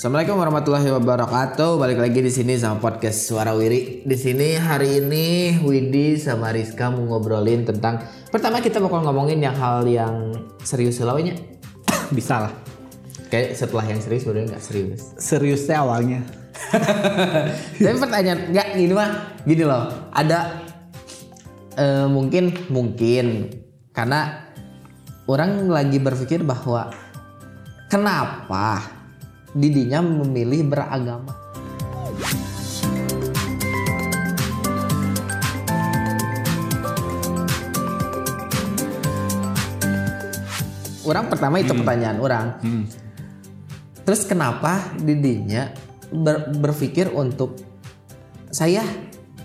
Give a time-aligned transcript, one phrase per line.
[0.00, 1.76] Assalamualaikum warahmatullahi wabarakatuh.
[1.76, 4.00] Balik lagi di sini sama podcast Suara Wiri.
[4.00, 9.52] Di sini hari ini Widi sama Rizka mau ngobrolin tentang pertama kita bakal ngomongin yang
[9.60, 10.32] hal yang
[10.64, 11.36] serius lawannya.
[12.16, 12.52] Bisa lah.
[13.28, 15.12] Kayak setelah yang serius udah nggak serius.
[15.20, 16.24] Seriusnya awalnya.
[17.84, 19.84] Tapi pertanyaan nggak gini mah gini loh.
[20.16, 20.64] Ada
[21.76, 23.52] eh, mungkin mungkin
[23.92, 24.48] karena
[25.28, 26.88] orang lagi berpikir bahwa
[27.92, 28.99] kenapa
[29.54, 31.34] didinya memilih beragama.
[41.10, 42.46] Orang pertama itu pertanyaan orang.
[42.62, 42.84] Hmm.
[44.06, 45.70] Terus kenapa didinya
[46.14, 47.58] ber- berpikir untuk
[48.50, 48.82] saya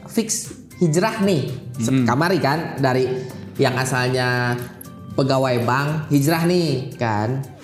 [0.10, 1.50] fix hijrah nih
[2.04, 3.08] kamari kan dari
[3.56, 4.58] yang asalnya
[5.16, 7.55] pegawai bank hijrah nih kan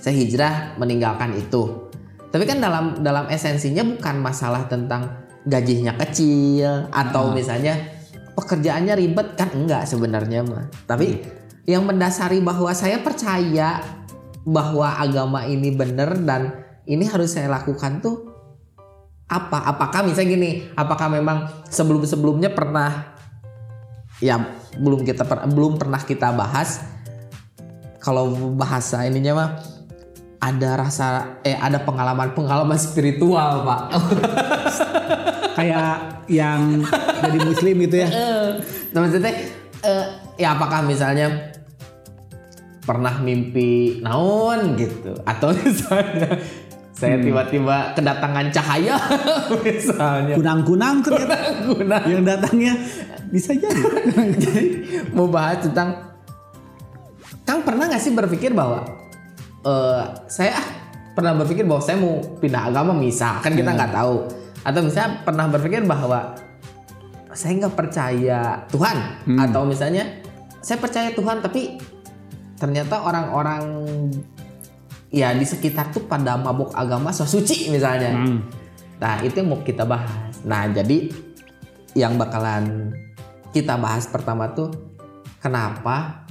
[0.00, 1.92] saya hijrah meninggalkan itu.
[2.30, 7.76] Tapi kan dalam dalam esensinya bukan masalah tentang gajinya kecil atau misalnya
[8.36, 11.24] pekerjaannya ribet kan enggak sebenarnya mah tapi
[11.64, 13.80] yang mendasari bahwa saya percaya
[14.44, 18.16] bahwa agama ini benar dan ini harus saya lakukan tuh
[19.30, 19.62] apa?
[19.62, 23.14] Apakah misalnya gini apakah memang sebelum sebelumnya pernah
[24.18, 24.42] ya
[24.74, 26.82] belum kita per- belum pernah kita bahas?
[28.00, 29.50] Kalau bahasa ininya mah
[30.40, 33.80] ada rasa eh ada pengalaman pengalaman spiritual pak.
[35.60, 36.80] Kayak yang
[37.20, 38.08] jadi muslim gitu ya.
[38.96, 39.34] nah, maksudnya
[39.84, 40.06] eh,
[40.40, 41.52] ya apakah misalnya
[42.80, 45.12] pernah mimpi naon gitu?
[45.28, 46.40] Atau misalnya
[46.96, 48.96] saya tiba-tiba kedatangan cahaya
[49.64, 50.34] misalnya.
[50.36, 51.36] Kunang-kunang ternyata
[51.68, 52.76] guna yang datangnya
[53.28, 53.82] bisa jadi.
[54.40, 54.64] Jadi
[55.12, 56.08] mau bahas tentang
[57.44, 58.99] Kang pernah nggak sih berpikir bahwa
[59.60, 60.66] eh saya ah,
[61.12, 64.16] pernah berpikir bahwa saya mau pindah agama misalkan kita nggak tahu.
[64.60, 66.36] Atau misalnya pernah berpikir bahwa
[67.32, 68.96] saya nggak percaya Tuhan.
[69.36, 70.04] Atau misalnya
[70.60, 71.80] saya percaya Tuhan tapi
[72.60, 73.64] ternyata orang-orang
[75.08, 78.16] ya di sekitar tuh pada mabuk agama so suci misalnya.
[78.16, 78.40] Hmm.
[79.00, 80.40] Nah itu yang mau kita bahas.
[80.44, 81.10] Nah jadi
[81.96, 82.94] yang bakalan
[83.50, 84.70] kita bahas pertama tuh
[85.42, 86.22] kenapa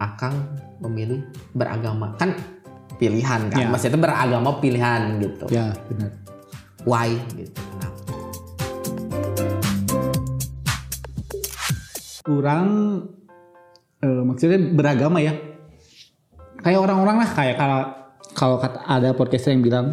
[0.00, 0.32] Akang
[0.80, 1.20] memilih
[1.52, 2.32] beragama kan
[2.96, 3.68] pilihan kan, Ya.
[3.68, 5.44] maksudnya beragama pilihan gitu.
[5.52, 6.10] Ya benar.
[6.88, 7.60] Why gitu?
[7.60, 8.00] Kenapa?
[12.24, 12.66] Kurang
[14.00, 15.36] eh, maksudnya beragama ya.
[16.60, 17.80] Kayak orang-orang lah kayak kalau
[18.32, 19.86] kalau kata ada podcaster yang bilang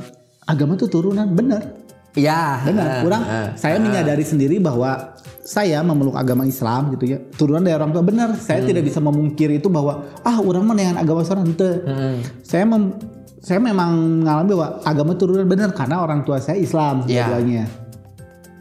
[0.48, 1.87] agama tuh turunan bener
[2.18, 3.24] Ya benar eh, kurang.
[3.24, 7.22] eh, saya menyadari sendiri bahwa saya memeluk agama Islam gitu ya.
[7.32, 8.36] Turunan dari orang tua benar.
[8.36, 8.68] Saya Hmm.
[8.68, 11.72] tidak bisa memungkiri itu bahwa ah orang mana yang agama seorang ente.
[11.80, 12.98] Mm, saya mem-
[13.38, 17.32] saya memang mengalami bahwa agama turunan benar karena orang tua saya Islam Iya.
[17.32, 17.64] dua-duanya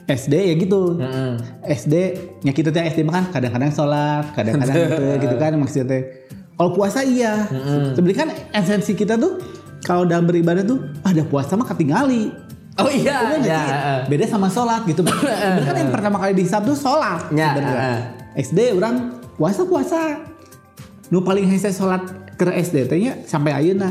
[0.06, 0.94] SD ya gitu.
[0.94, 1.33] Mm,
[1.67, 1.94] SD
[2.41, 6.00] ya kita teh SD mah kan kadang-kadang sholat kadang-kadang gitu, gitu kan maksudnya
[6.55, 7.50] kalau puasa iya.
[7.93, 9.43] Sebenarnya kan esensi kita tuh
[9.83, 12.31] kalau dalam beribadah tuh ada puasa mah ketinggali
[12.76, 13.60] Oh iya, Bener ya,
[14.04, 17.98] beda sama sholat gitu Bener kan yang pertama kali dihisab tuh sholat Ya, eh.
[18.37, 20.20] SD orang puasa puasa
[21.06, 22.04] nu paling hese sholat
[22.34, 23.88] ke SD nya sampai ayeuna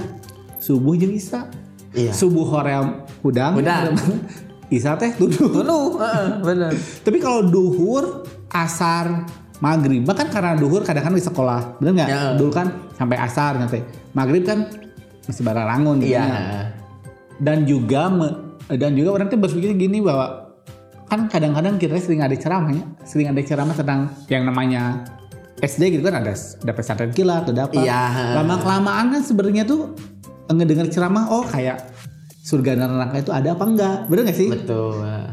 [0.59, 1.49] subuh jeung isya
[1.91, 2.11] Iya.
[2.11, 3.95] subuh hoream hudang Hudang.
[4.69, 5.95] isya teh tuduh
[6.43, 6.75] bener.
[7.07, 9.25] tapi kalau duhur asar
[9.57, 12.21] maghrib bahkan karena duhur kadang-kadang di sekolah bener nggak Ya.
[12.35, 13.81] dulu kan sampai asar nanti
[14.11, 14.67] maghrib kan
[15.23, 16.25] masih bararangun gitu Iya.
[16.27, 16.61] ya.
[17.37, 20.55] dan juga me- dan juga orang tuh berpikir gini bahwa
[21.05, 25.05] kan kadang-kadang kita sering ada ceramahnya sering ada ceramah tentang yang namanya
[25.57, 28.33] SD gitu kan ada ada pesantren kilat ada apa Iya.
[28.35, 29.93] lama kelamaan kan sebenarnya tuh
[30.47, 31.93] ngedenger ceramah oh kayak
[32.41, 35.01] surga dan neraka itu ada apa enggak bener gak sih Betul.
[35.01, 35.29] eh.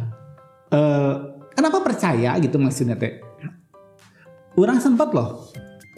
[0.71, 1.13] Eh,
[1.53, 3.21] kenapa percaya gitu maksudnya teh
[4.55, 5.49] orang sempat loh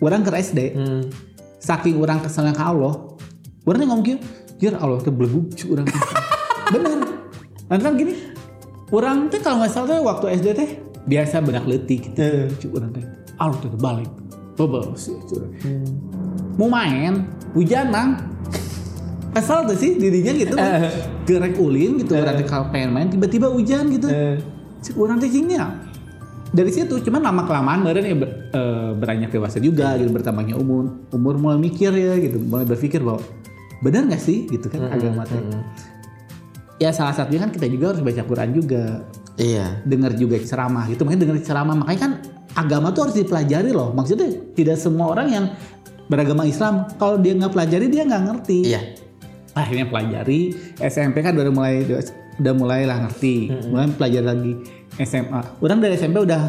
[0.01, 1.03] orang ke SD Hmm.
[1.59, 2.95] saking orang keselnya ke Allah
[3.63, 4.19] orang ngomong gitu
[4.57, 5.87] jir Allah tuh belum orang
[6.73, 7.04] bener
[7.69, 8.15] nanti kan gini
[8.93, 10.71] orang tuh kalau nggak salah tuh waktu SD teh
[11.05, 12.49] biasa benak letik gitu.
[12.61, 13.05] Cu orang teh
[13.37, 14.11] Allah tuh balik
[14.55, 15.51] Bebel sih urang.
[16.55, 17.27] mau main
[17.59, 18.15] hujan mang
[19.35, 20.55] kesel tuh sih dirinya gitu
[21.27, 24.07] gerek ulin gitu berarti kalau pengen main tiba-tiba hujan gitu.
[24.85, 25.75] Cik, orang teh cingnya
[26.55, 31.03] dari situ cuman lama kelamaan meren ya ber, eh, beranjak dewasa juga gitu bertambahnya umur
[31.11, 33.19] umur mulai mikir ya gitu mulai berpikir bahwa
[33.83, 35.43] benar nggak sih gitu kan agama teh
[36.85, 38.85] ya salah satunya kan kita juga harus baca Quran juga.
[39.35, 39.83] Iya.
[39.83, 41.03] dengar juga ceramah gitu.
[41.03, 41.75] Makanya dengar ceramah.
[41.75, 42.13] Makanya kan
[42.55, 43.91] agama tuh harus dipelajari loh.
[43.91, 45.45] Maksudnya tidak semua orang yang
[46.07, 48.59] beragama Islam kalau dia nggak pelajari dia nggak ngerti.
[48.71, 48.81] Iya.
[49.55, 50.55] akhirnya pelajari.
[50.79, 51.83] SMP kan udah mulai
[52.39, 54.53] udah mulai lah ngerti mulai pelajari lagi
[54.99, 56.43] SMA orang dari SMP udah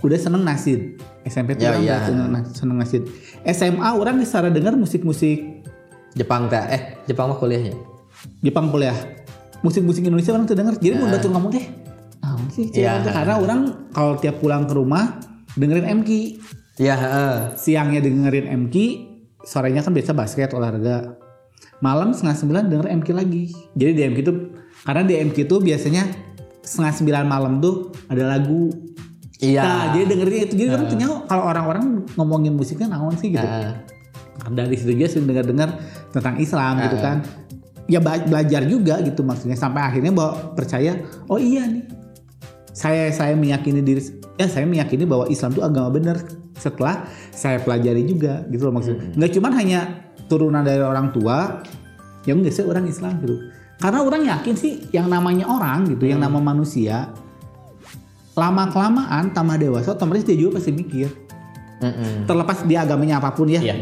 [0.00, 0.96] udah seneng nasid.
[1.24, 1.88] SMP tuh Ya, orang ya.
[1.92, 3.02] udah seneng, seneng nasid.
[3.44, 5.64] SMA orang bisa dengar musik-musik
[6.12, 7.76] Jepang teh eh Jepang mah kuliahnya.
[8.40, 8.96] Jepang kuliah
[9.62, 11.66] musik-musik Indonesia orang tuh denger jadi mau batur ngomong teh
[12.22, 12.98] nah, sih Ya.
[13.02, 13.60] karena orang
[13.94, 15.18] kalau tiap pulang ke rumah
[15.56, 16.10] dengerin MK
[16.80, 17.36] Iya, heeh.
[17.60, 18.76] siangnya dengerin MK
[19.44, 21.18] sorenya kan biasa basket olahraga.
[21.84, 23.44] Malam setengah sembilan denger MK lagi.
[23.76, 24.32] Jadi di MK itu
[24.86, 26.02] karena di MK itu biasanya
[26.62, 28.70] setengah sembilan malam tuh ada lagu.
[29.42, 29.62] Iya.
[29.62, 30.54] nah jadi dengerin itu.
[30.54, 33.42] Jadi tuh nyaho, kalau orang-orang ngomongin musiknya naon sih gitu.
[33.42, 33.74] Heeh.
[34.42, 35.70] dari situ juga sering dengar-dengar
[36.10, 37.22] tentang Islam gitu kan
[37.90, 41.84] ya belajar juga gitu maksudnya sampai akhirnya bahwa percaya oh iya nih.
[42.72, 44.00] Saya saya meyakini diri
[44.40, 46.16] ya saya meyakini bahwa Islam itu agama benar
[46.56, 49.12] setelah saya pelajari juga gitu loh maksudnya.
[49.12, 49.80] Nggak cuman hanya
[50.30, 51.60] turunan dari orang tua
[52.24, 53.36] yang enggak sih orang Islam gitu.
[53.82, 57.10] Karena orang yakin sih yang namanya orang gitu yang nama manusia
[58.32, 61.08] lama kelamaan tambah dewasa otomatis dia juga pasti mikir.
[61.82, 62.30] Mm-mm.
[62.30, 63.58] terlepas dia agamanya apa pun ya.
[63.58, 63.74] Iya.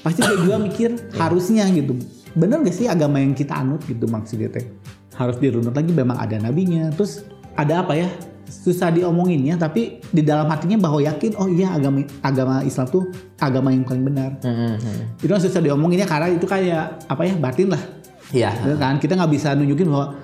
[0.00, 2.00] pasti dia juga mikir harusnya gitu
[2.36, 4.68] bener gak sih agama yang kita anut gitu maksudnya teh
[5.16, 6.92] harus dirunut lagi memang ada nabinya.
[6.92, 7.24] Terus
[7.56, 8.08] ada apa ya?
[8.46, 13.10] Susah diomonginnya tapi di dalam hatinya bahwa yakin oh iya agama agama Islam tuh
[13.42, 14.38] agama yang paling benar.
[14.38, 15.18] Mm-mm.
[15.18, 17.82] itu kan susah diomonginnya karena itu kayak apa ya batin lah.
[18.30, 18.50] Iya.
[18.54, 19.02] Ya kan?
[19.02, 20.14] Kita nggak bisa nunjukin bahwa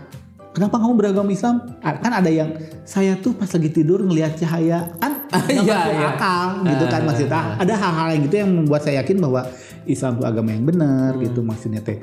[0.54, 1.66] kenapa kamu beragama Islam?
[1.82, 2.54] Ah, kan ada yang
[2.86, 4.86] saya tuh pas lagi tidur ngelihat cahaya.
[5.02, 5.12] Kan?
[5.32, 6.10] Nggak masuk iya.
[6.12, 6.46] akal?
[6.62, 7.42] Gitu kan maksudnya.
[7.56, 9.48] Ada hal-hal yang gitu yang membuat saya yakin bahwa
[9.86, 11.98] Islam itu agama yang benar gitu maksudnya teh.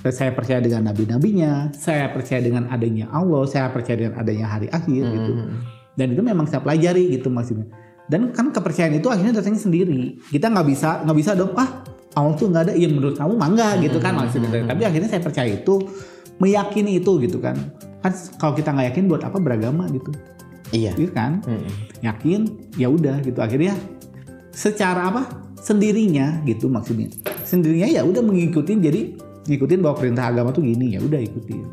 [0.00, 5.02] Saya percaya dengan nabi-nabinya saya percaya dengan adanya Allah saya percaya dengan adanya hari akhir
[5.12, 5.32] gitu.
[5.98, 7.68] Dan itu memang saya pelajari gitu maksudnya.
[8.10, 10.18] Dan kan kepercayaan itu akhirnya datangnya sendiri.
[10.32, 11.84] Kita nggak bisa nggak bisa dong ah
[12.16, 12.72] Allah tuh nggak ada.
[12.74, 14.50] Iya menurut kamu mangga gitu kan maksudnya.
[14.64, 15.74] Tapi akhirnya saya percaya itu
[16.40, 17.54] meyakini itu gitu kan.
[18.00, 20.10] Kan kalau kita nggak yakin buat apa beragama gitu.
[20.70, 20.94] Iya.
[20.94, 21.42] gitu kan?
[21.44, 21.70] Mm-mm.
[22.00, 22.40] yakin
[22.78, 23.38] ya udah gitu.
[23.42, 23.74] Akhirnya
[24.54, 25.22] secara apa
[25.60, 27.12] sendirinya gitu maksudnya
[27.44, 29.00] sendirinya ya udah mengikuti jadi
[29.46, 31.64] ngikutin bahwa perintah agama tuh gini ya udah ikutin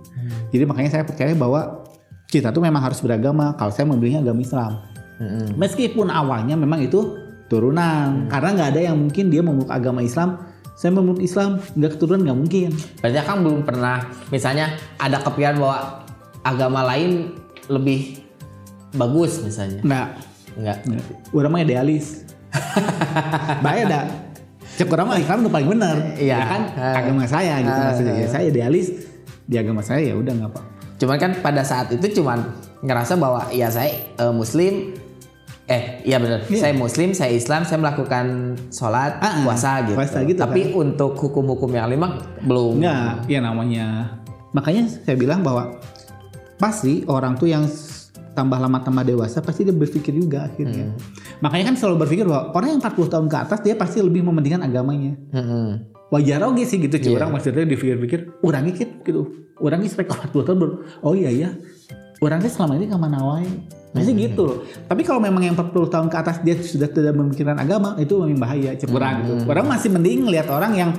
[0.51, 1.84] jadi makanya saya percaya bahwa
[2.28, 4.72] kita tuh memang harus beragama kalau saya memilihnya agama Islam
[5.18, 5.56] Mm-mm.
[5.56, 7.16] meskipun awalnya memang itu
[7.48, 10.36] turunan karena nggak ada yang mungkin dia memeluk agama Islam
[10.78, 12.69] saya memeluk Islam nggak keturunan nggak mungkin
[13.01, 15.80] Berarti Kang belum pernah misalnya ada kepikiran bahwa
[16.45, 17.34] agama lain
[17.68, 18.24] lebih
[18.95, 19.81] bagus misalnya.
[19.84, 20.07] nggak
[20.57, 20.78] Enggak.
[20.86, 21.04] nggak.
[21.34, 22.28] orang mah idealis
[23.63, 24.04] bahaya dah
[24.77, 26.38] cek orang mah udah paling benar Iya.
[26.38, 26.95] ya kan Ah.
[27.01, 27.86] agama saya gitu Ah.
[27.89, 28.88] maksudnya ya saya idealis
[29.48, 30.62] di agama saya ya udah nggak apa
[30.98, 32.42] Cuman kan pada saat itu cuman
[32.81, 34.98] ngerasa bahwa ya saya eh, muslim
[35.68, 36.48] eh iya benar.
[36.48, 36.63] Iya.
[36.63, 39.33] Saya muslim, saya Islam, saya melakukan sholat, Ah, ah.
[39.44, 40.00] puasa gitu.
[40.00, 42.80] Puasa gitu, Tapi untuk hukum-hukum yang lima belum.
[42.80, 44.15] Enggak, ya namanya.
[44.56, 45.75] Makanya saya bilang bahwa
[46.56, 47.68] pasti orang tuh yang
[48.31, 50.88] tambah lama tambah dewasa pasti dia berpikir juga akhirnya.
[51.44, 54.66] Makanya kan selalu berpikir bahwa orang yang 40 tahun ke atas dia pasti lebih mementingkan
[54.66, 55.13] agamanya.
[55.34, 55.86] Mm-mm.
[56.07, 57.18] Wajar oke sih gitu cuy Iya.
[57.19, 59.22] orang maksudnya dipikir-pikir orangnya gitu gitu.
[59.60, 60.57] Orangnya spek 40 tahun
[61.04, 61.50] oh iya ya.
[62.24, 63.50] Orangnya selama ini ke mana wae.
[63.94, 64.57] Pasti gitu loh.
[64.86, 68.39] Tapi kalau memang yang 40 tahun ke atas dia sudah tidak memikirkan agama itu memang
[68.45, 69.34] bahaya cek orang gitu.
[69.50, 70.91] Orang masih mending ngelihat orang yang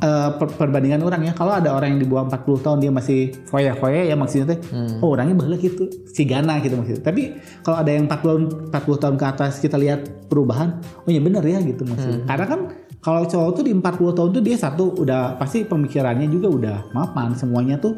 [0.00, 1.32] eh, per- perbandingan orang ya.
[1.36, 4.58] Kalau ada orang yang di bawah 40 tahun dia masih foya-foya ya maksudnya teh
[5.00, 5.86] oh orangnya bahlah gitu.
[6.08, 7.04] Si gana gitu maksudnya.
[7.04, 11.44] Tapi kalau ada yang 40 40 tahun ke atas kita lihat perubahan oh ya bener
[11.44, 12.24] ya gitu maksudnya.
[12.26, 12.60] Karena kan
[13.00, 17.32] kalau cowok tuh di 40 tahun tuh dia satu udah pasti pemikirannya juga udah mapan
[17.32, 17.96] semuanya tuh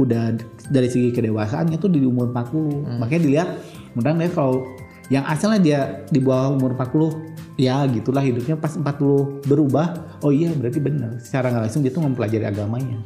[0.00, 0.34] udah
[0.72, 3.48] dari segi kedewasaannya tuh di umur 40 makanya dilihat
[3.92, 4.64] mudah-mudahan kalau
[5.12, 8.56] yang asalnya dia di bawah umur 40 ya gitulah hidupnya.
[8.56, 11.18] Pas 40 berubah oh iya berarti benar.
[11.20, 12.98] Secara nggak langsung dia tuh mempelajari agamanya.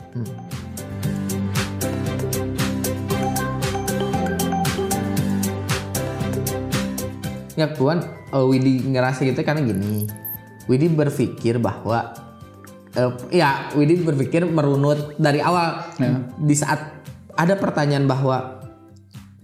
[7.57, 8.05] Ya Tuan,
[8.37, 10.05] eh, Widi ngerasa gitu karena gini.
[10.69, 12.13] Widi berpikir bahwa
[12.93, 15.89] eh, ya Widi berpikir merunut dari awal.
[15.97, 16.21] Ya.
[16.37, 17.01] di saat
[17.37, 18.61] ada pertanyaan bahwa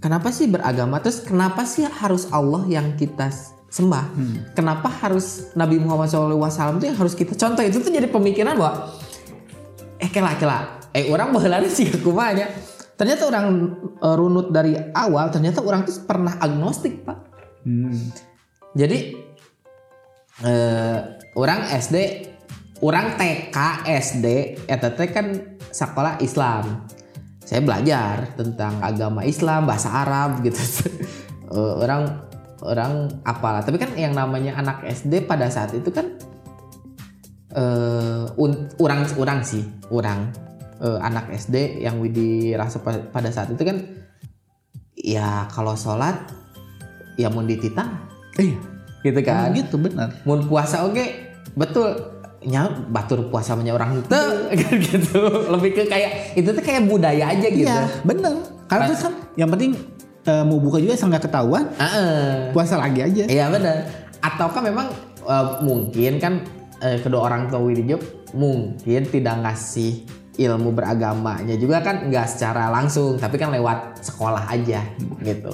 [0.01, 1.01] kenapa sih beragama?
[1.01, 3.33] Terus kenapa sih harus Allah yang kita
[3.73, 4.05] sembah?
[4.53, 7.65] Kenapa harus Nabi Muhammad SAW itu yang harus kita contoh?
[7.65, 8.93] Itu tuh jadi pemikiran bahwa
[9.97, 12.53] eh kela kela eh orang baheulana sih kumanya.
[13.01, 13.47] Ternyata orang
[13.99, 17.19] eh, runut dari awal ternyata orang tuh pernah agnostik, Pak.
[17.65, 18.13] Hmm.
[18.77, 19.17] Jadi
[20.45, 20.99] eh,
[21.33, 21.97] orang SD,
[22.85, 23.57] orang TK
[23.89, 24.27] SD,
[24.69, 26.85] eta teh kan sekolah Islam.
[27.43, 30.61] Saya belajar tentang agama Islam, bahasa Arab gitu.
[31.53, 32.32] Eh, orang
[32.65, 32.93] orang
[33.23, 33.61] apalah.
[33.61, 36.15] Tapi kan yang namanya anak SD pada saat itu kan
[37.53, 40.33] eh un- urang urang sih urang
[40.81, 43.77] eh, anak SD yang Widi rasa pa- pada saat itu kan
[44.95, 46.17] ya kalau sholat
[47.15, 48.57] ya mau dititah Iya.
[49.03, 50.17] gitu kan gitu benar.
[50.25, 51.05] mau puasa oke
[51.53, 51.93] betul
[52.43, 54.09] nya batur puasa punya orang itu
[54.63, 58.33] kan gitu lebih ke kayak itu tuh kayak budaya aja gitu Iya, benar.
[58.65, 59.77] Karena terus kan yang penting
[60.27, 62.55] eh, mau buka juga nggak ketahuan, Heeh.
[62.55, 63.25] puasa lagi aja.
[63.27, 63.87] Iya benar.
[64.23, 64.89] Ataukah memang
[65.27, 66.43] eh, mungkin kan
[66.83, 68.03] eh, kedua orang tua Widi Job
[68.33, 74.81] mungkin tidak ngasih ilmu beragamanya juga kan nggak secara langsung tapi kan lewat sekolah aja
[75.21, 75.53] gitu.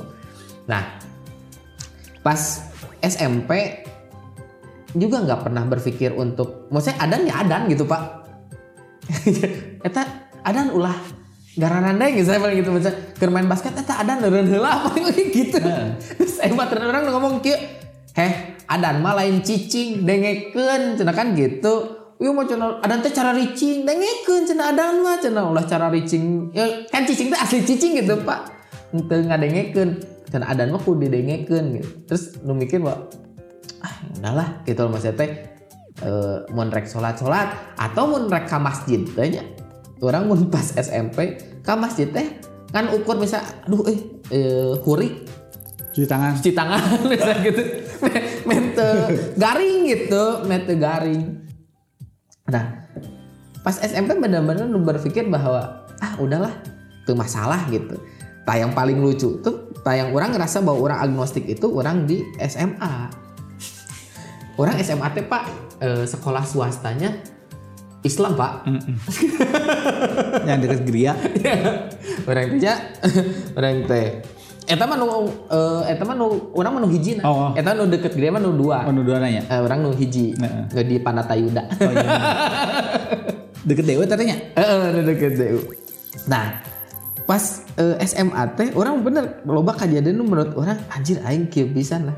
[0.71, 1.03] Nah
[2.23, 2.41] pas
[3.03, 3.83] SMP
[4.97, 8.03] juga nggak pernah berpikir untuk maksudnya adan ya adan gitu pak.
[9.87, 10.03] Eta
[10.47, 11.18] adan ulah
[11.57, 15.29] garanan deh gitu saya paling gitu misalnya keur main basket eta adan eureun heula paling
[15.33, 15.59] gitu.
[16.21, 17.57] Terus saya mah orang ngomong kieu
[18.19, 18.33] heh
[18.69, 21.97] adan mah lain cicing dengekeun cenah kan gitu.
[22.19, 26.51] Iya mah cenah adan teh cara ricing dengekeun cenah adan mah cenah ulah cara ricing
[26.51, 28.41] ya, kan cicing teh asli cicing gitu Pak.
[28.93, 29.91] Henteu ngadengekeun
[30.29, 31.91] cenah adan mah kudu didengekeun gitu.
[32.11, 33.09] Terus nu mikir bahwa
[33.79, 35.31] ah udahlah gitu loh maksudnya teh
[36.03, 39.47] eh, mun rek sholat sholat atau mun rek ka masjid teh nya.
[40.03, 42.39] Orang mun pas SMP ka masjid teh
[42.71, 43.99] kan ukur misal aduh eh,
[44.33, 44.75] eh
[45.89, 46.33] Cuci tangan.
[46.39, 47.63] cuci tangan misalnya gitu.
[48.47, 48.89] Mente
[49.43, 51.43] garing gitu mente garing.
[52.47, 52.87] Nah
[53.67, 56.55] pas SMP benar-benar lu berpikir bahwa ah udahlah
[57.03, 57.99] itu masalah gitu.
[58.47, 62.21] Nah yang paling lucu tuh nah yang orang ngerasa bahwa orang agnostik itu orang di
[62.45, 63.09] SMA
[64.61, 65.49] orang SMA teh pak
[65.81, 67.25] eh, sekolah swastanya
[68.07, 68.63] Islam pak
[70.49, 71.13] yang dekat geria.
[72.29, 72.79] orang teh
[73.59, 74.09] orang teh
[74.69, 75.09] eta mah nu
[75.49, 77.23] eh, eta mah nu urang mah nu hiji na.
[77.25, 77.51] Oh, oh.
[77.57, 78.85] Eta nu deket gede mah nu dua.
[78.85, 79.49] Oh, nu dua nanya.
[79.49, 80.37] Eh, orang nu hiji.
[80.37, 80.63] Heeh.
[80.69, 81.63] Nggak di Panatayuda.
[81.73, 82.09] Oh iya.
[83.69, 84.37] deket dewe katanya.
[84.37, 85.61] Heeh, nu deket DU.
[86.29, 86.61] Nah,
[87.25, 92.13] pas eh, SMA teh orang bener loba kejadian nu menurut orang anjir aing kieu pisan
[92.13, 92.17] lah.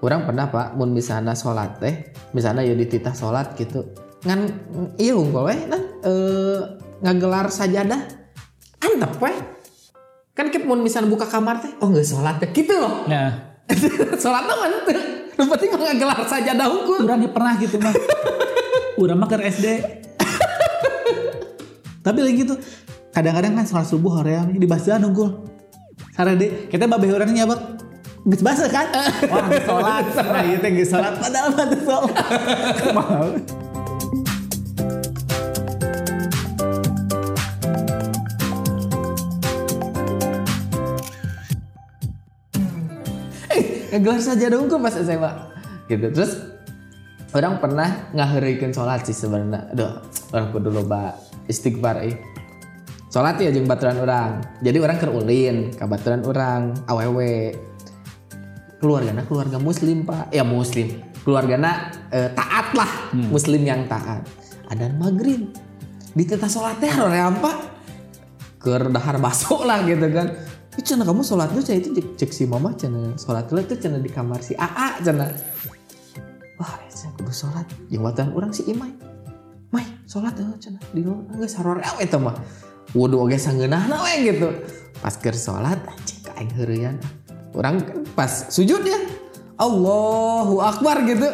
[0.00, 3.84] Orang pernah Pak mun misalnya salat teh, misalnya ya dititah salat gitu.
[4.20, 4.40] Ngan
[5.00, 6.60] iya unggul we nah eh
[7.00, 8.00] ngagelar sajadah.
[8.80, 9.32] Antep we.
[10.36, 13.04] Kan kep mun misalnya buka kamar teh, oh nggak salat teh gitu loh.
[13.04, 13.60] Nah,
[14.22, 14.96] salat mah mantep.
[15.36, 16.66] Lu penting mah ngagelar sajadah
[17.00, 17.92] urang ge pernah gitu mah.
[18.96, 19.66] Urang mah SD.
[22.00, 22.56] Tapi lagi gitu,
[23.12, 25.44] kadang-kadang kan sholat subuh hoream di basahan unggul.
[26.16, 27.60] Sarade, kita babeh orangnya bak.
[28.24, 28.88] Geus basa kan?
[29.28, 30.04] Wah, sholat.
[30.16, 32.12] Nah, ieu teh geus sholat padahal mah sholat.
[32.80, 33.59] Kumaha?
[43.90, 45.32] Ngegelar saja dong pas SMA
[45.90, 46.06] gitu.
[46.14, 46.32] Terus
[47.34, 49.74] orang pernah ngaherikeun sholat sih sebenarnya.
[49.74, 49.92] Aduh
[50.30, 51.18] orang kudu loba
[51.50, 52.16] istighfar eh.
[53.10, 57.58] Sholat ya jeung baturan orang jadi orang kerulin ke baturan orang awewe
[58.78, 60.30] keluargana keluarga muslim pak.
[60.30, 61.02] Ya muslim.
[61.26, 62.90] Keluargana eh, taat lah.
[63.12, 64.22] Muslim yang taat.
[64.70, 65.50] Ada maghrib.
[66.14, 67.58] Di teta sholat teh hoream pak.
[68.62, 72.46] Keur dahar baso lah gitu kan Ih, cina kamu sholat tuh itu cek, cek si
[72.46, 73.10] mama cina.
[73.18, 75.26] Sholat dulu tuh cina di kamar si AA cina.
[76.62, 77.66] Wah saya kudu sholat.
[77.90, 78.94] Yang watan orang si Imai.
[79.74, 80.78] Mai sholat tuh cina.
[80.94, 82.38] Di luar nggak saror awe itu mah.
[82.94, 84.46] Wudhu oge sangeunah we gitu.
[85.02, 85.82] Pas keur sholat
[86.22, 87.02] ka aing heureyan
[87.58, 87.82] orang
[88.14, 88.98] pas sujud ya.
[89.58, 91.26] Allahu Akbar gitu.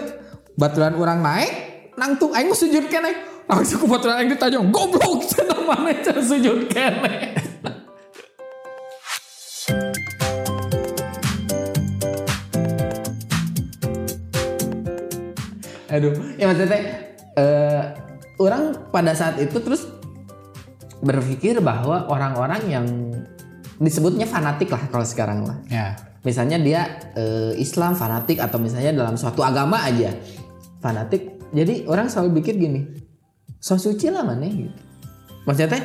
[0.57, 1.53] Baturan orang naik
[2.01, 3.13] nangtung aing sujud kene.
[3.53, 7.36] Langsung baturan aing ditanya goblok cenah mana cenah sujud kene
[15.97, 16.81] Aduh, ya maksudnya
[17.41, 17.83] eh,
[18.37, 19.89] orang pada saat itu terus
[21.01, 22.87] berpikir bahwa orang-orang yang
[23.81, 25.57] disebutnya fanatik lah kalau sekarang lah.
[25.73, 25.97] Ya.
[26.21, 30.13] Misalnya dia eh, Islam fanatik atau misalnya dalam suatu agama aja
[30.85, 31.41] fanatik.
[31.57, 32.85] Jadi orang selalu pikir gini,
[33.63, 34.75] so suci lah mana gitu.
[35.47, 35.85] Maksudnya teh,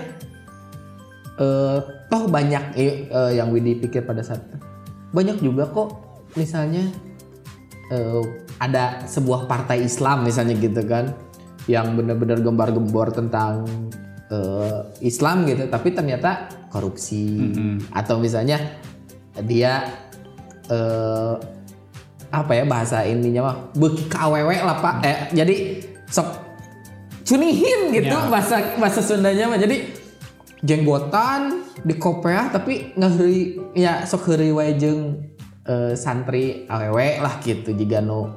[1.39, 4.57] eh, toh banyak eh, eh, yang Widi pikir pada saat itu.
[5.11, 5.91] banyak juga kok
[6.39, 6.87] misalnya
[7.91, 8.23] eh,
[8.57, 11.11] ada sebuah partai Islam misalnya gitu kan
[11.69, 13.67] yang benar-benar gembar-gembor tentang
[14.31, 17.51] eh, Islam gitu tapi ternyata korupsi.
[17.91, 18.79] Atau misalnya
[19.43, 19.83] dia
[20.65, 21.35] eh,
[22.31, 24.95] apa ya bahasa ininya mah beki KWW lah pak.
[25.03, 25.55] Eh, jadi
[26.07, 26.29] sok
[27.27, 28.27] cunihin gitu Ya.
[28.31, 29.59] bahasa bahasa Sundanya mah.
[29.59, 29.99] Jadi
[30.63, 34.77] jenggotan di kopeah tapi ngeheri ya sok heuri wae
[35.67, 37.73] eh, santri awewe lah gitu.
[37.73, 38.29] Jika nu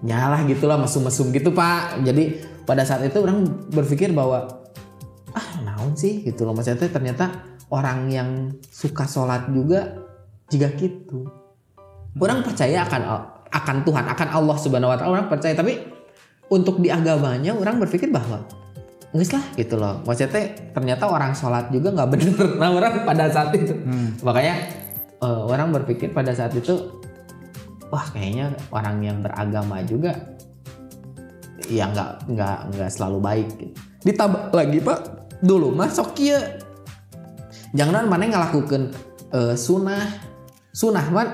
[0.00, 2.02] nyalah gitulah mesum-mesum gitu pak.
[2.04, 4.46] Jadi pada saat itu orang berpikir bahwa
[5.34, 6.24] ah naon sih?
[6.24, 6.54] Gitu loh.
[6.56, 7.30] Maksudnya ternyata
[7.70, 8.28] orang yang
[8.70, 9.98] suka sholat juga
[10.50, 11.26] jika gitu.
[12.18, 13.02] Orang percaya akan
[13.50, 15.54] akan Tuhan akan Allah subhanahu wa taala orang percaya.
[15.54, 15.78] Tapi
[16.50, 18.42] untuk di agamanya orang berpikir bahwa
[19.10, 20.02] enggak lah gitu loh.
[20.06, 23.74] Maksudnya ternyata orang sholat juga nggak bener nah orang pada saat itu.
[24.22, 24.79] Makanya
[25.20, 27.00] eh, orang berpikir pada saat itu
[27.92, 30.14] wah kayaknya orang yang beragama juga
[31.68, 33.48] ya nggak nggak nggak selalu baik.
[33.58, 33.76] Gitu.
[34.00, 34.98] ditambah lagi pak
[35.44, 36.40] dulu mah sok kieu
[37.76, 38.90] jangan mana ngelakukan
[39.34, 40.04] eh, sunah
[40.72, 41.28] sunah man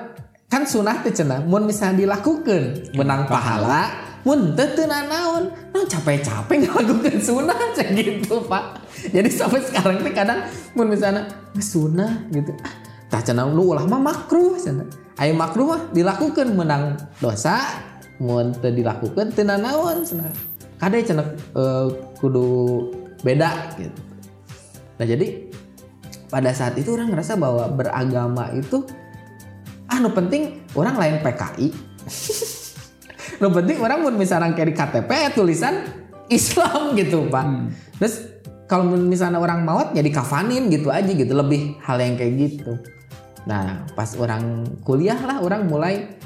[0.47, 4.07] kan sunah teh cenah mun misalnya dilakukan menang pahala.
[4.27, 5.55] mun teu teu naon.
[5.71, 8.83] Naon capek-capek ngelakukan sunah cek gitu pak.
[9.15, 10.43] Jadi sampai sekarang teh kadang
[10.75, 12.51] mun misalnya "Geus sunah gitu.
[12.67, 14.87] Ah tah cenah nu ulah mah makruh cenah.
[15.17, 17.63] Aya makruh mah dilakukan menang dosa
[18.21, 20.29] mun teu dilakukan teu naon cenah.
[20.77, 21.87] Kade cenah eh,
[22.21, 22.49] kudu
[23.25, 24.01] beda gitu.
[24.97, 25.27] Nah jadi
[26.27, 28.83] pada saat itu orang ngerasa bahwa beragama itu
[29.87, 31.69] ah nu penting orang lain PKI
[33.41, 35.87] nu penting orang pun misalnya kayak di KTP tulisan
[36.27, 37.47] Islam gitu pak.
[38.03, 38.36] Terus
[38.67, 41.33] kalau misalnya orang maut ya dikafanin gitu aja gitu.
[41.33, 42.79] Lebih hal yang kayak gitu.
[43.47, 46.19] Nah pas orang kuliah lah orang mulai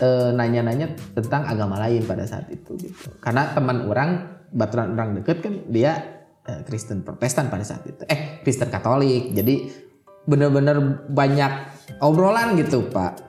[0.00, 3.08] eh, nanya-nanya tentang agama lain pada saat itu gitu.
[3.20, 8.02] Karena teman orang baturan orang deket kan dia eh, Kristen Protestan pada saat itu.
[8.08, 9.36] Eh Kristen Katolik.
[9.36, 9.86] Jadi
[10.24, 11.52] bener-bener banyak
[12.00, 13.20] obrolan gitu pak.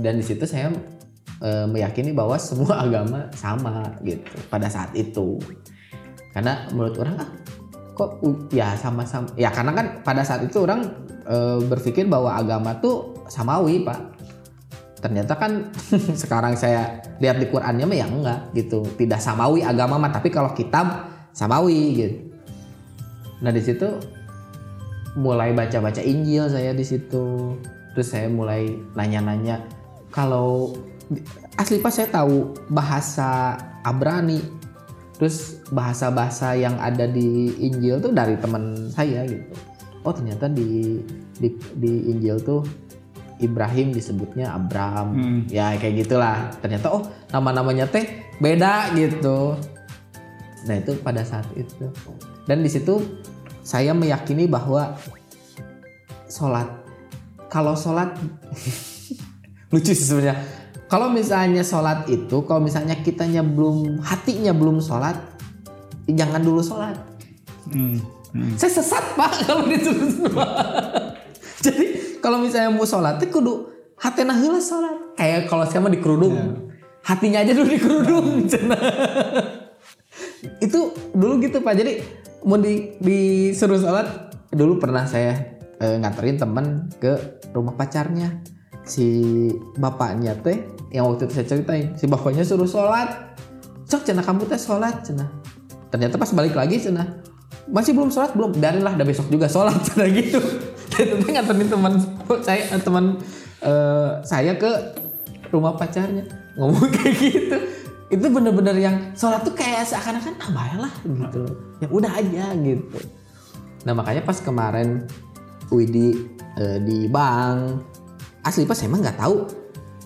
[0.00, 0.72] Dan di situ saya
[1.44, 5.36] eh, meyakini bahwa semua agama sama gitu pada saat itu
[6.32, 7.30] karena menurut orang ah
[7.92, 9.28] kok ya sama-sama.
[9.36, 10.88] Ya karena kan pada saat itu orang
[11.28, 14.00] eh, berpikir bahwa agama tuh samawi pak.
[15.02, 15.68] Ternyata kan
[16.22, 18.80] sekarang saya lihat di Qurannya mah ya enggak gitu.
[18.96, 22.16] Tidak samawi agama mah tapi kalau kitab samawi gitu.
[23.44, 23.88] Nah di situ
[25.12, 27.56] mulai baca-baca Injil saya di situ.
[27.92, 29.60] Terus saya mulai nanya-nanya.
[30.08, 30.72] Kalau
[31.60, 34.61] asli pas saya tahu bahasa Abrani
[35.22, 39.54] terus bahasa-bahasa yang ada di Injil tuh dari teman saya gitu.
[40.02, 40.98] Oh ternyata di
[41.38, 41.46] di,
[41.78, 42.66] di Injil tuh
[43.38, 45.14] Ibrahim disebutnya Abram.
[45.14, 45.40] Hmm.
[45.46, 46.50] ya kayak gitulah.
[46.58, 49.54] Ternyata oh nama-namanya teh beda gitu.
[50.66, 51.86] Nah itu pada saat itu.
[52.50, 53.22] Dan di situ
[53.62, 54.98] saya meyakini bahwa
[56.26, 56.66] sholat
[57.46, 58.10] kalau sholat
[59.70, 60.61] lucu sih sebenarnya
[60.92, 65.16] kalau misalnya sholat itu kalau misalnya kitanya belum hatinya belum sholat
[66.04, 67.00] jangan dulu sholat
[67.62, 67.94] Hmm.
[68.34, 68.52] Hmm.
[68.58, 70.18] saya sesat pak kalau ditulis
[71.62, 71.84] jadi
[72.20, 76.34] kalau misalnya mau sholat itu kudu hati heula sholat kayak kalau saya mah di kerudung
[76.34, 76.44] Ya.
[77.06, 78.82] hatinya aja dulu di kerudung cenah.
[80.66, 80.80] itu
[81.14, 82.02] dulu gitu pak jadi
[82.42, 88.42] mau di disuruh sholat dulu pernah saya eh, nganterin temen ke rumah pacarnya
[88.82, 89.08] si
[89.78, 93.34] bapaknya teh yang waktu itu saya ceritain si bapaknya suruh sholat.
[93.86, 95.28] Cok cenah kamu teh sholat cenah.
[95.92, 97.22] Ternyata pas balik lagi cenah.
[97.70, 98.34] Masih belum sholat?
[98.34, 98.50] Belum.
[98.52, 100.40] Biarinlah udah besok juga sholat cenah gitu.
[100.92, 101.92] Itu teh nganterin teman
[102.42, 103.04] saya eh, teman
[103.62, 104.70] eh, saya ke
[105.54, 106.26] rumah pacarnya.
[106.58, 107.58] Ngomong kayak gitu.
[108.12, 112.98] Itu bener-bener yang sholat tuh kayak seakan-akan ah baiklah gitu ya udah aja gitu.
[113.82, 115.08] Nah makanya pas kemarin
[115.72, 116.14] Widi
[116.60, 117.80] eh, di bank
[118.42, 119.46] asli pas emang nggak tahu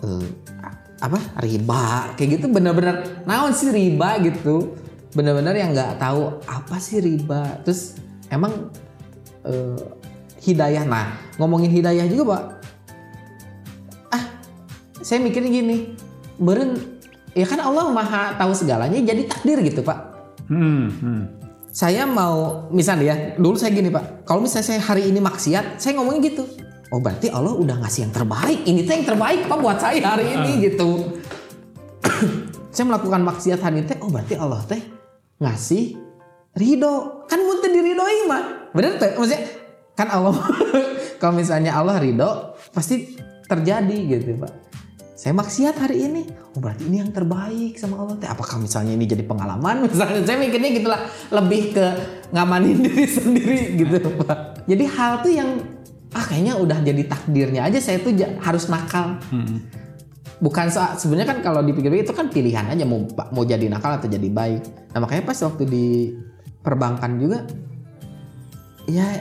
[0.05, 0.29] eh,
[1.01, 4.77] apa riba kayak gitu bener-bener naon sih riba gitu.
[5.17, 7.61] Bener-bener yang nggak tahu apa sih riba.
[7.65, 7.97] Terus
[8.29, 8.73] emang
[9.45, 9.81] eh,
[10.45, 12.43] hidayah nah ngomongin hidayah juga pak.
[14.13, 14.25] Ah
[15.01, 15.77] saya mikirnya gini
[16.37, 17.01] beren
[17.33, 20.15] ya kan Allah maha tahu segalanya jadi takdir gitu pak.
[20.47, 20.87] Hmm.
[21.03, 21.23] Hmm.
[21.75, 24.25] saya mau misalnya ya dulu saya gini pak.
[24.25, 28.15] Kalau misalnya saya hari ini maksiat saya ngomongin gitu oh berarti Allah udah ngasih yang
[28.15, 28.61] terbaik.
[28.63, 30.91] Ini tuh yang terbaik pak buat saya hari ini gitu.
[32.77, 34.83] Saya melakukan maksiat hari ini teh oh berarti Allah teh
[35.41, 35.97] ngasih
[36.61, 37.25] ridho.
[37.25, 38.43] Kan muntah diridhoi mah
[38.77, 39.49] bener tuh maksudnya
[39.97, 40.37] kan Allah
[41.21, 43.17] kalau misalnya Allah ridho pasti
[43.49, 44.53] terjadi gitu pak.
[45.17, 46.23] Saya maksiat hari ini.
[46.53, 48.29] Oh berarti ini yang terbaik sama Allah teh.
[48.29, 49.83] Apakah misalnya ini jadi pengalaman?
[49.89, 51.01] Misalnya saya mikirnya gitulah
[51.33, 51.87] lebih ke
[52.37, 54.69] ngamanin diri sendiri gitu pak.
[54.69, 55.96] Jadi hal tuh yang ah
[56.27, 58.13] kayaknya udah jadi takdirnya aja saya tuh
[58.43, 59.19] harus nakal.
[59.31, 59.63] Hmm.
[60.37, 64.05] bukan soal sebenarnya kan kalau dipikir itu kan pilihan aja mau mau jadi nakal atau
[64.05, 64.93] jadi baik.
[64.93, 66.13] Nah makanya pas waktu di
[66.61, 67.41] perbankan juga
[68.85, 69.17] ya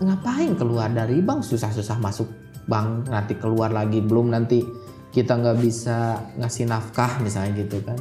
[0.00, 1.44] ngapain keluar dari bank?
[1.44, 2.24] Susah-susah masuk
[2.64, 4.64] bank nanti keluar lagi belum nanti
[5.12, 8.00] kita nggak bisa ngasih nafkah misalnya gitu kan.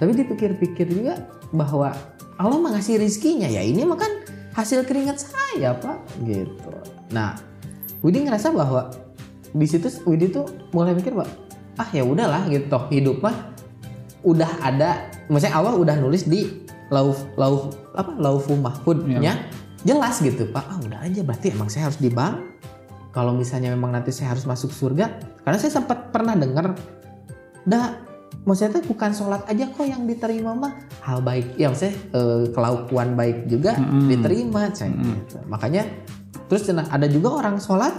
[0.00, 1.20] Tapi dipikir-pikir juga
[1.52, 1.92] bahwa
[2.40, 4.12] Allah mengasih rizkinya ya ini mah kan
[4.56, 7.38] hasil keringat saya pak gitu nah
[8.04, 8.92] Widi ngerasa bahwa
[9.50, 11.30] di situ Widi tuh mulai mikir bahwa
[11.76, 13.52] ah ya udahlah gitu toh hidup mah
[14.24, 19.20] udah ada maksudnya Allah udah nulis di lauf lauf apa laufu mahfudnya
[19.86, 22.42] jelas gitu pak ah udah aja berarti emang saya harus di bank
[23.14, 26.74] kalau misalnya memang nanti saya harus masuk surga karena saya sempat pernah dengar
[27.66, 28.02] dah
[28.46, 33.18] maksudnya tuh bukan sholat aja kok yang diterima mah hal baik ya maksudnya eh, kelakuan
[33.18, 34.06] baik juga Mm-mm.
[34.10, 35.38] diterima ceng gitu.
[35.50, 35.86] makanya
[36.46, 37.92] terus cenah, ada juga orang sholat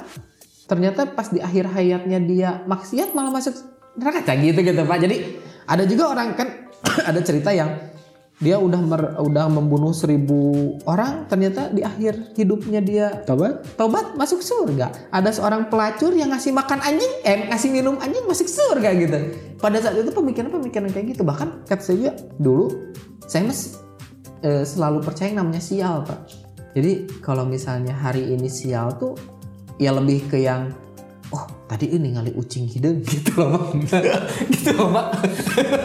[0.67, 3.55] ternyata pas di akhir hayatnya dia maksiat malah masuk
[3.95, 5.15] neraka Ceng, gitu gitu pak jadi
[5.67, 6.47] ada juga orang kan
[7.09, 7.71] ada cerita yang
[8.37, 13.65] dia udah mer- udah membunuh seribu orang ternyata di akhir hidupnya dia Tobat?
[13.73, 15.09] tobat masuk surga.
[15.09, 19.17] Ada seorang pelacur yang ngasih makan anjing, eh ngasih minum anjing masuk surga gitu.
[19.57, 21.25] Pada saat itu pemikiran-pemikiran kayak gitu.
[21.25, 22.93] Bahkan kata saya juga dulu
[23.25, 23.81] saya mas
[24.45, 26.46] eh, selalu percaya yang namanya sial pak.
[26.77, 29.17] Jadi kalau misalnya hari ini sial tuh
[29.81, 30.69] ya lebih ke yang
[31.33, 34.05] oh tadi ini ngali ucing hidung gitu loh pak.
[34.53, 35.07] gitu loh pak.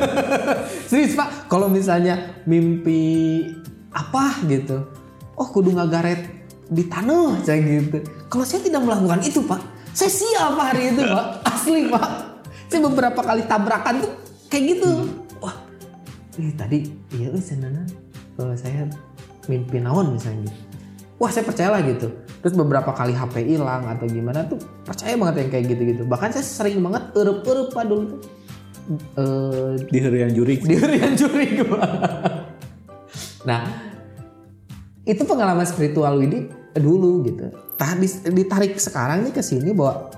[0.92, 3.40] Serius pak, kalau misalnya mimpi
[3.88, 4.84] apa gitu,
[5.40, 6.28] oh kudu ngagaret
[6.68, 8.04] di tanah saya gitu.
[8.28, 9.64] Kalau saya tidak melakukan itu pak,
[9.96, 12.10] saya sial pak hari itu pak, asli pak.
[12.68, 14.12] Saya beberapa kali tabrakan tuh
[14.52, 15.08] kayak gitu.
[15.40, 15.56] Wah,
[16.36, 16.84] ini tadi
[17.16, 17.80] iya eh senana
[18.36, 18.84] kalau saya
[19.48, 20.71] mimpi naon misalnya gitu.
[21.22, 22.10] Wah saya percayalah gitu.
[22.42, 26.02] Terus beberapa kali HP hilang atau gimana tuh percaya banget yang kayak gitu-gitu.
[26.02, 28.20] Bahkan saya sering banget erup-erup pak dulu tuh.
[29.14, 30.58] Eh, Di harian juri.
[30.58, 31.86] di harian juri gua.
[33.46, 33.70] nah,
[35.06, 37.54] itu pengalaman spiritual Widi dulu gitu.
[37.78, 40.10] Tadi ditarik sekarang nih ke sini bahwa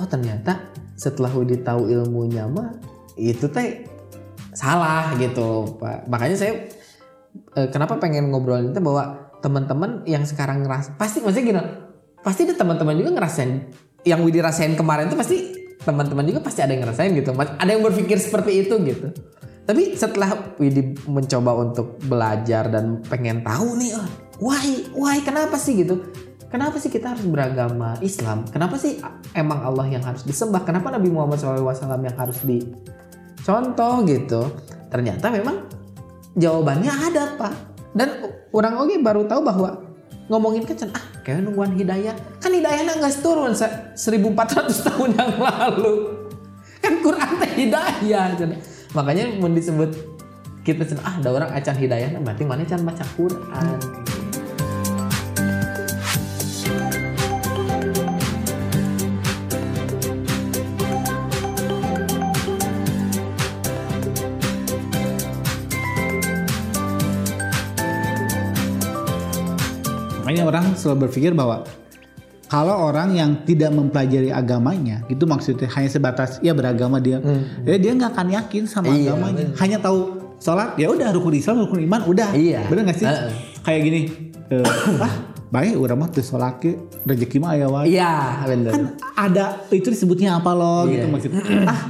[0.00, 2.72] oh ternyata setelah Widi tahu ilmunya mah
[3.20, 3.84] itu teh
[4.56, 6.08] salah gitu, Pak.
[6.08, 6.64] Makanya saya
[7.56, 11.62] eh, kenapa pengen ngobrolin itu bahwa teman-teman yang sekarang ngeras pasti maksudnya gini,
[12.24, 13.52] pasti ada teman-teman juga ngerasain
[14.06, 15.36] yang Widi rasain kemarin itu pasti
[15.82, 17.30] teman-teman juga pasti ada yang ngerasain gitu.
[17.34, 19.10] Ada yang berpikir seperti itu gitu.
[19.66, 25.82] Tapi setelah Widi mencoba untuk belajar dan pengen tahu nih, oh, why, why, kenapa sih
[25.82, 26.06] gitu?
[26.46, 28.46] Kenapa sih kita harus beragama Islam?
[28.46, 29.02] Kenapa sih
[29.34, 30.62] emang Allah yang harus disembah?
[30.62, 34.54] Kenapa Nabi Muhammad SAW yang harus dicontoh gitu?
[34.86, 35.66] Ternyata memang
[36.36, 37.52] jawabannya ada pak.
[37.96, 38.08] Dan
[38.52, 39.86] orang oke baru tahu bahwa
[40.26, 44.34] ngomongin kan ah kayak nungguan hidayah kan hidayahnya nggak turun se- 1400
[44.90, 45.94] tahun yang lalu
[46.82, 48.58] kan Quran teh hidayah cenah.
[48.94, 49.90] makanya mau disebut
[50.66, 53.78] kita cenah, ah ada orang acan hidayah berarti mana can baca Quran
[70.46, 71.66] orang selalu berpikir bahwa
[72.46, 77.18] kalau orang yang tidak mempelajari agamanya, itu maksudnya hanya sebatas ya beragama dia,
[77.62, 79.50] ya dia nggak akan yakin sama Iya, agamanya.
[79.50, 79.58] bener.
[79.58, 79.98] Hanya tahu
[80.38, 82.30] sholat, ya udah rukun Islam, rukun iman, udah.
[82.32, 82.62] Iya.
[82.66, 83.04] Bener nggak sih?
[83.04, 83.30] Heeh.
[83.60, 84.00] Kayak gini,
[84.48, 84.62] eh,
[85.02, 85.14] ah
[85.46, 87.86] baik urang mah teu sholat ke rezeki mah aya wae.
[87.88, 88.84] iya bener Kan
[89.16, 91.10] ada itu disebutnya apa loh gitu Iya.
[91.10, 91.42] maksudnya.
[91.70, 91.80] ah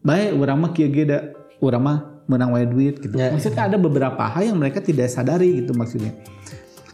[0.00, 1.18] baik urang mah kieu ge da
[1.58, 3.14] urang mah menang wae duit gitu.
[3.14, 3.30] Ya.
[3.30, 6.10] Maksudnya ada beberapa hal yang mereka tidak sadari gitu maksudnya.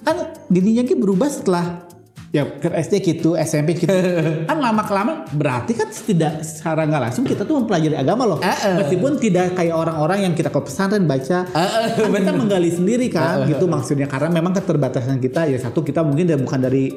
[0.02, 1.86] Kan dirinya ki berubah setelah
[2.32, 3.92] ya ke SD gitu, SMP gitu.
[4.48, 8.38] kan lama kelamaan berarti kan tidak secara nggak langsung kita tuh mempelajari agama loh.
[8.40, 8.76] Eh, eh.
[8.80, 13.44] Meskipun tidak kayak orang-orang yang kita ke pesantren baca, Eh, kan kita menggali sendiri kan
[13.44, 16.88] gitu maksudnya karena memang keterbatasan kita ya satu kita mungkin dan bukan dari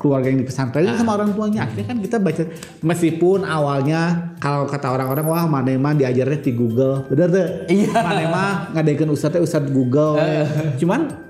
[0.00, 2.42] keluarga yang di pesantren sama orang tuanya akhirnya kan kita baca
[2.80, 7.92] meskipun awalnya kalau kata orang-orang wah mana mah diajarnya di Google bener tuh Iya.
[7.98, 10.78] mana mah ngadain ustadz ustadz Google we.
[10.78, 11.27] cuman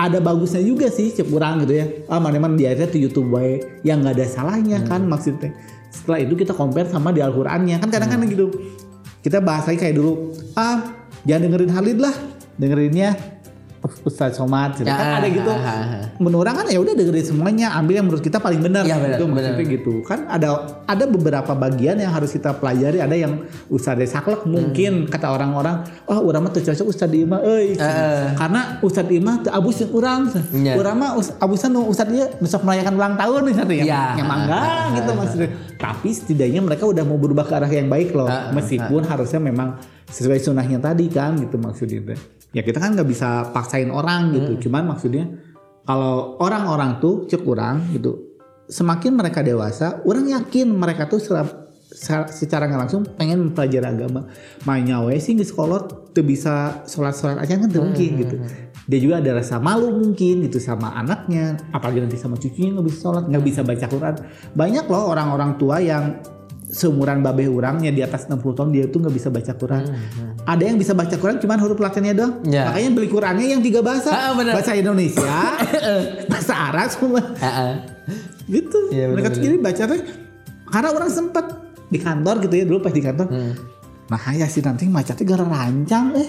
[0.00, 1.84] ada bagusnya juga sih cek kurang gitu ya.
[2.08, 5.52] Ah mana mah diajarnya di YouTube wae yang nggak ada salahnya kan maksudnya.
[5.92, 7.84] Setelah itu kita compare sama di Al-Qur'annya.
[7.84, 8.48] Kan kadang-kadang gitu.
[9.20, 10.32] Kita bahas lagi kayak dulu.
[10.56, 10.96] Ah
[11.28, 12.14] jangan dengerin Halid lah.
[12.56, 13.12] Dengerinnya
[13.80, 14.84] Ustadz Somad gitu.
[14.84, 15.48] Ya, kan ada gitu.
[15.48, 16.04] ah, ah, ah.
[16.20, 18.84] menurut orang kan ya udah dengerin semuanya ambil yang menurut kita paling benar.
[18.84, 19.92] Benar, gitu maksudnya gitu.
[20.04, 20.48] Kan ada
[20.84, 23.00] ada beberapa bagian yang harus kita pelajari.
[23.00, 23.40] Ada yang
[23.72, 27.72] Ustadz saklek mungkin kata orang-orang oh urang mah teu cocok Ustadz Ima euy.
[27.80, 28.36] Eh.
[28.36, 30.20] karena Ustadz Ima teu abus jeung urang
[30.52, 30.76] Iya.
[30.76, 33.84] urang mah us- abusan nu Ustadz ieu nu sok merayakan ulang tahun nih satu ya.
[33.88, 34.02] Iya.
[34.20, 34.60] yang mangga
[35.00, 35.48] gitu maksudnya.
[35.80, 38.28] Tapi setidaknya mereka udah mau berubah ke arah yang baik loh.
[38.28, 39.80] Ah, ah, meskipun harusnya memang
[40.12, 42.18] sesuai sunnahnya tadi kan gitu maksudnya
[42.50, 44.68] ya kita kan nggak bisa paksain orang gitu.
[44.68, 45.26] Cuman maksudnya
[45.86, 48.30] kalau orang-orang tuh cek orang gitu
[48.70, 54.30] semakin mereka dewasa orang yakin mereka tuh secara nggak langsung pengen mempelajari agama.
[54.62, 58.36] Mainnya we sih di sekolah tuh bisa sholat sholat aja kan tuh mungkin gitu.
[58.86, 62.98] Dia juga ada rasa malu mungkin gitu sama anaknya apalagi nanti sama cucunya nggak bisa
[63.10, 64.14] sholat nggak bisa baca Quran.
[64.54, 66.18] Banyak loh orang-orang tua yang
[66.70, 69.82] seumuran babeh orangnya di atas 60 tahun dia tuh nggak bisa baca Quran
[70.40, 72.66] ada yang bisa baca Quran cuman huruf Latinnya doang Ya.
[72.66, 74.54] makanya beli Qurannya yang tiga bahasa Ah, bener.
[74.54, 75.36] bahasa Indonesia
[76.30, 77.72] bahasa Arab semua Heeh.
[78.48, 79.98] gitu Iya, mereka tuh jadi baca tuh
[80.64, 81.44] karena orang sempat
[81.86, 83.52] di kantor gitu ya dulu pas di kantor Hmm.
[84.06, 86.28] nah ya sih nanti macetnya gara rancang eh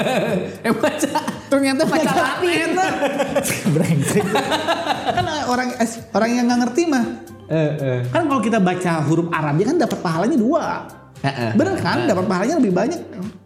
[0.64, 1.08] Eh baca.
[1.46, 2.70] Ternyata baca Latin.
[3.74, 4.24] brengsek
[5.10, 5.68] kan orang
[6.12, 7.04] orang yang nggak ngerti mah
[7.50, 7.98] Eh, eh.
[8.14, 10.86] kan kalau kita baca huruf Arabnya kan dapat pahalanya dua
[11.20, 11.50] Heeh.
[11.58, 13.00] bener kan dapat pahalanya lebih banyak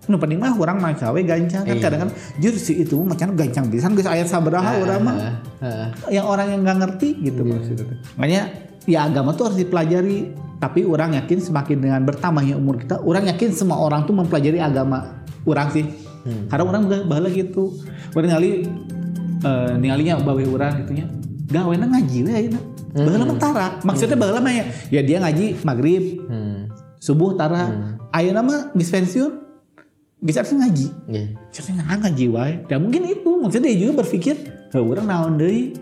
[0.04, 1.82] nu penting mah orang macawe gancang kan Iya.
[1.82, 5.88] kadang kan jur si itu macam gancang pisan geus ayat sabaraha urang mah Heeh, heeh.
[6.20, 7.50] yang orang yang nggak ngerti gitu Iya.
[7.56, 7.86] maksudnya.
[8.20, 8.42] Makanya
[8.84, 10.18] ya agama tuh harus dipelajari.
[10.54, 15.24] Tapi orang yakin semakin dengan bertambahnya umur kita, orang yakin semua orang tuh mempelajari agama.
[15.44, 15.84] Orang sih.
[16.24, 16.48] Hmm.
[16.48, 17.68] Karena orang juga bahala gitu.
[18.16, 18.64] Orang ningali
[19.44, 21.04] eh ningalinya bawe orang gitunya.
[21.48, 22.60] Gawena ngaji we ayeuna.
[22.94, 23.66] Baheula mah tara.
[23.82, 26.70] Maksudnya baheula mah ya, ya dia ngaji maghrib, Hmm.
[27.02, 27.66] subuh tara.
[28.14, 29.42] Ayeuna mah geus pensiun.
[30.22, 30.86] Bisa harus ngaji.
[31.10, 31.24] Iya.
[31.52, 32.52] Jadi nggak ngaji wae.
[32.70, 33.30] Ya mungkin itu.
[33.42, 34.36] Maksudnya dia juga berpikir,
[34.72, 35.74] "Heh, orang naon deui.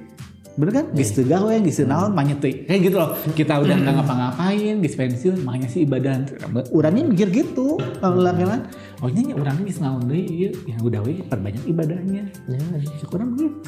[0.53, 0.87] Bener kan?
[0.93, 2.69] Geus teu gawe, geus teu naon, manya teuing.
[2.69, 3.17] Kayak gitu loh.
[3.33, 6.29] Kita udah nggak ngapa-ngapain, geus pensiun, manya sih ibadah.
[6.77, 7.81] Urangnya mikir gitu.
[8.05, 8.69] Lakilan,
[9.01, 10.53] oh nya urangnya geus naon ieu.
[10.69, 12.29] Ya udah we perbanyak ibadahnya.
[12.53, 12.61] Ya.
[13.01, 13.65] Syukuran begitu.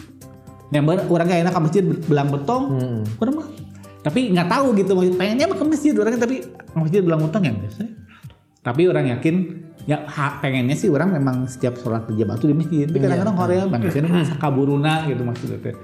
[0.69, 3.03] Yang ber, orang gak enak ke masjid belang betong, Hmm.
[3.19, 3.47] orang mah.
[4.01, 7.53] Tapi nggak tahu gitu, pengennya mah ke masjid orangnya tapi ke masjid belang betong ya
[7.53, 7.83] biasa.
[8.61, 9.35] Tapi orang yakin
[9.85, 10.05] ya
[10.41, 12.85] pengennya sih orang memang setiap sholat berjamaah tuh di masjid.
[12.85, 14.11] Tapi kadang-kadang Korea manusianya
[14.43, 15.59] kaburuna gitu maksudnya.
[15.63, 15.75] teh.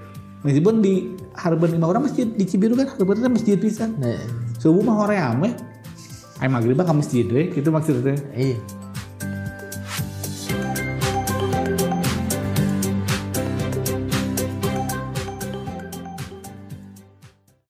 [0.40, 0.94] Meskipun di
[1.32, 3.96] Harben lima orang masjid di Cibiru kan Harben kan masjid pisan.
[3.96, 4.16] Nah,
[4.56, 5.52] Subuh mah Korea mah.
[6.40, 8.16] Ayo maghrib ke masjid we, gitu maksudnya.
[8.32, 8.56] iya.